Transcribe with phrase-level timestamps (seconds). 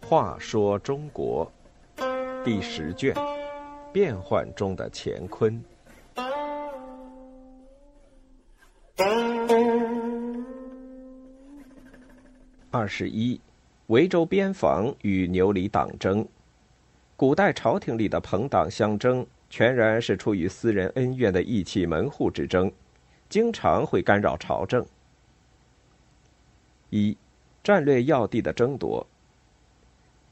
[0.00, 1.50] 话说中国
[2.44, 3.14] 第十卷：
[3.90, 5.58] 变幻中的乾坤。
[12.70, 13.40] 二十一，
[13.86, 16.26] 维州边防与牛李党争。
[17.16, 22.70] 古代朝廷里的朋党相争，全然是出于私人恩怨的义气门户之争，
[23.32, 24.84] 经常会干扰朝政。
[26.90, 27.16] 一，
[27.64, 29.06] 战略要地的争夺。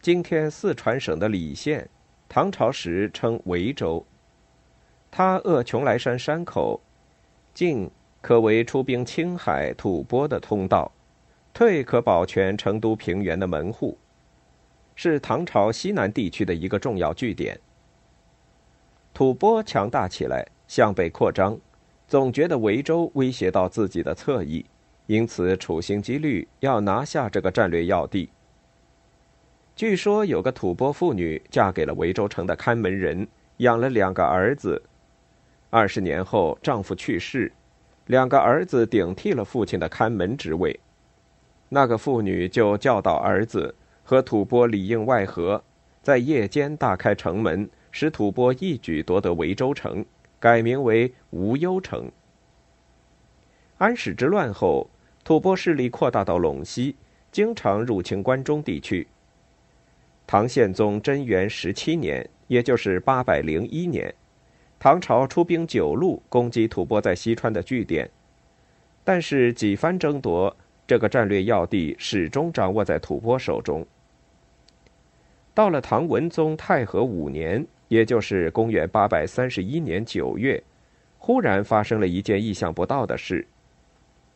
[0.03, 1.89] 今天四川省的礼县，
[2.29, 4.05] 唐朝时称维州。
[5.11, 6.79] 它扼邛崃山山口，
[7.55, 7.91] 进
[8.21, 10.93] 可为出兵青海、吐蕃的通道。
[11.55, 13.97] 退可保全成都平原的门户，
[14.95, 17.59] 是唐朝西南地区的一个重要据点。
[19.15, 21.59] 吐蕃强大起来，向北扩张，
[22.11, 24.67] 总觉得维州威胁到自己的侧翼，
[25.07, 28.29] 因此处心积虑要拿下这个战略要地。
[29.77, 34.83] 据说有个吐蕃妇女嫁给了维州城的看门人，养了两个儿子。
[35.71, 37.53] 二十年后，丈夫去世，
[38.07, 40.81] 两个儿子顶替了父亲的看门职位。
[41.69, 45.63] 那个妇女就教导儿子和吐蕃里应外合，
[46.03, 50.05] 在夜间大开城门，使吐蕃一举夺得维州城，
[50.41, 52.11] 改名为无忧城。
[53.79, 54.91] 安史之乱后，
[55.23, 56.97] 吐蕃势力扩大到陇西，
[57.31, 59.07] 经常入侵关中地区。
[60.27, 64.13] 唐宪宗贞元十七年，也就是八百零一年，
[64.79, 68.11] 唐朝出兵九路攻击吐蕃在西川的据点，
[69.05, 70.57] 但是几番争夺。
[70.87, 73.87] 这个战略要地始终掌握在吐蕃手中。
[75.55, 80.63] 到了唐文宗太和五年，也就是公元八百三十一年九月，
[81.19, 83.45] 忽然发生了一件意想不到的事：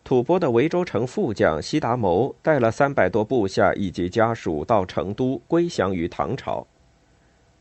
[0.02, 6.66] 吐蕃的维州城副将西达谋带了三百多部下以及家属到成都归降于唐朝。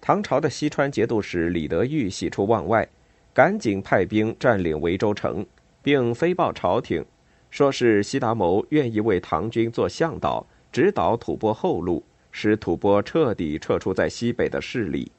[0.02, 2.88] 唐朝的西川节度使李德裕喜出望外，
[3.32, 5.46] 赶紧派兵占领维州城，
[5.84, 7.06] 并飞报朝廷。
[7.52, 15.12] 说是西达谋愿意为唐军做向导，指导吐蕃后路，使吐蕃彻底撤出在西北的势力。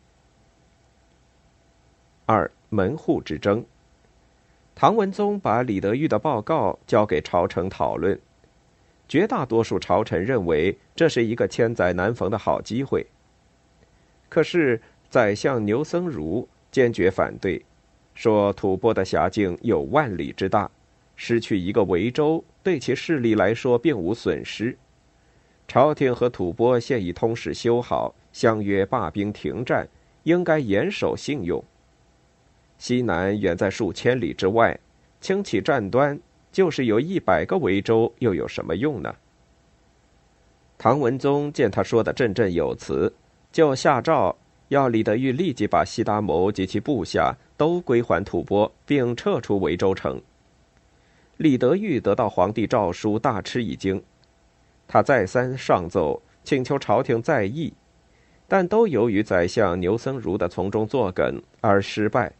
[2.26, 3.64] 二门户之争。
[4.74, 8.18] 唐文宗把李德裕的报告交给朝臣讨论，
[9.08, 13.06] 绝大多数朝臣认为这是一个千载难逢的好机会。
[14.28, 17.64] 可是宰相牛僧孺坚决反对，
[18.14, 20.70] 说吐蕃的辖境有万里之大。
[21.16, 24.76] 失去一个维州，对其势力来说并无损失。
[25.68, 29.88] 朝廷和吐蕃现已通使修好，相约罢兵停战，
[30.24, 31.62] 应该严守信用。
[32.78, 34.78] 西南远在数千里之外，
[35.20, 36.18] 轻启战端，
[36.52, 39.14] 就是有一百个维州，又有什么用呢？
[40.76, 43.14] 唐文宗见他说的振振有词，
[43.52, 44.36] 就下诏
[44.68, 50.20] 要李德裕立即把西达谋及其部下都归还吐蕃，并撤出维州城。
[51.38, 54.02] 李德裕得到皇帝诏书，大吃一惊。
[54.86, 57.72] 他再三上奏，请求朝廷再议，
[58.46, 62.32] 但都由于宰相牛僧孺的从中作梗而失败。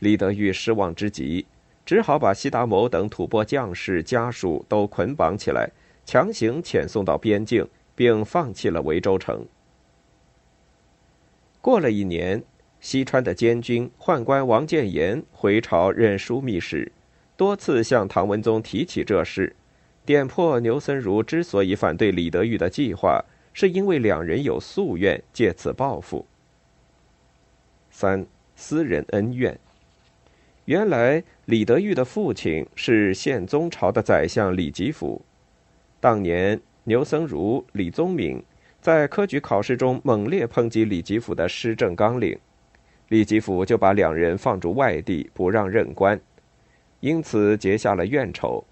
[0.00, 1.44] 李德裕失望之极，
[1.84, 5.70] 只好把西达谋等吐蕃将士家属都捆绑起来，
[6.04, 9.44] 强行遣送到边境，并放弃了维州城。
[11.60, 12.42] 过了一年，
[12.80, 16.90] 西川的监军宦官王建言回朝任枢密使。
[17.36, 19.54] 多次向唐文宗提起这事，
[20.04, 26.24] 点破牛僧孺之所以反对李德裕的计划，是因为两人有夙愿，借此报复。
[27.90, 29.58] 三私人恩怨。
[30.68, 35.24] 原来李德裕的父亲是宪宗朝的宰相李吉甫，
[35.98, 38.42] 当年牛僧孺、李宗闵
[38.78, 42.38] 在科举考试中猛烈抨击李吉甫的施政纲领，
[43.08, 46.20] 李吉甫就把两人放逐外地，不让任官。
[47.00, 48.62] 因此结下了怨仇。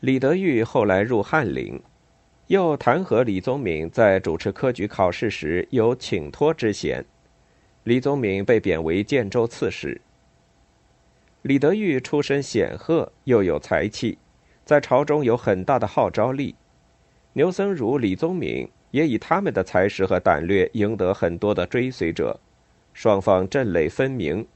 [0.00, 1.80] 李德裕后来入翰林，
[2.48, 7.02] 又弹劾李宗闵在主持科举考试时有请托之嫌，
[7.84, 9.98] 李宗闵被贬为建州刺史。
[11.48, 14.18] 李德裕出身显赫，又有才气，
[14.66, 16.54] 在朝中有很大的号召力。
[17.32, 22.38] 牛僧孺、李宗闵也以他们的才识和胆略赢得很多的追随者，
[22.92, 24.46] 双方阵类分明。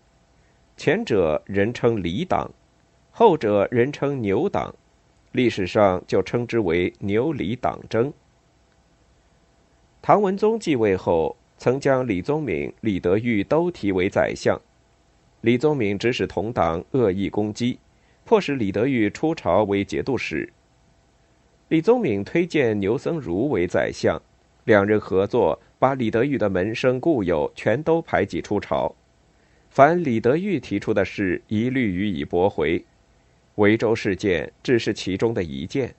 [0.76, 2.50] 前者人称李党，
[3.10, 4.74] 后者人称牛党，
[5.30, 8.12] 历史上就称之为牛李党争。
[10.02, 14.60] 唐文宗继位后，曾将李宗闵、李德裕都提为宰相，
[15.42, 17.76] 李宗闵指使同党恶意攻击，
[18.24, 20.48] 迫使李德裕出朝为节度使。
[21.66, 24.22] 李宗闵推荐牛僧孺为宰相，
[24.64, 28.94] 两人合作，把李德裕的门生故友全都排挤出朝。
[29.68, 32.84] 凡李德裕提出的事，一律予以驳回。
[33.56, 35.92] 维州事件只是其中的一件。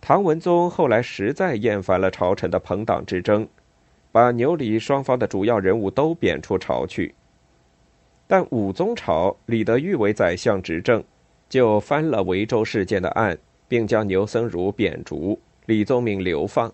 [0.00, 3.46] 唐文宗后来实在厌烦了朝臣的朋党之争，
[4.10, 7.14] 把牛李双方的主要人物都贬出朝去。
[8.26, 11.02] 但武宗朝李德裕为宰相执政，
[11.48, 13.38] 就翻了维州事件的案。
[13.66, 16.72] 并将牛僧孺贬逐，李宗闵流放。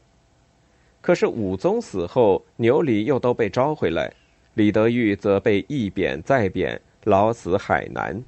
[1.00, 4.12] 可是武宗死后，牛李又都被召回来，
[4.54, 8.22] 李德裕则被一贬再贬，老死海南。